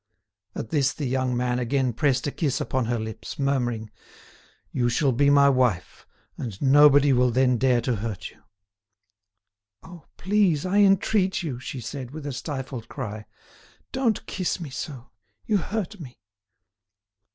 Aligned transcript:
At 0.55 0.71
this 0.71 0.93
the 0.93 1.05
young 1.05 1.37
man 1.37 1.59
again 1.59 1.93
pressed 1.93 2.25
a 2.25 2.31
kiss 2.31 2.59
upon 2.59 2.85
her 2.85 2.97
lips, 2.97 3.37
murmuring: 3.37 3.91
"You 4.71 4.89
shall 4.89 5.11
be 5.11 5.29
my 5.29 5.47
wife, 5.47 6.07
and 6.39 6.59
nobody 6.59 7.13
will 7.13 7.29
then 7.29 7.59
dare 7.59 7.81
to 7.81 7.97
hurt 7.97 8.31
you." 8.31 8.41
"Oh! 9.83 10.05
please, 10.17 10.65
I 10.65 10.79
entreat 10.79 11.43
you!" 11.43 11.59
she 11.59 11.79
said, 11.81 12.09
with 12.09 12.25
a 12.25 12.33
stifled 12.33 12.87
cry; 12.87 13.25
"don't 13.91 14.25
kiss 14.25 14.59
me 14.59 14.71
so. 14.71 15.11
You 15.45 15.57
hurt 15.57 15.99
me." 15.99 16.17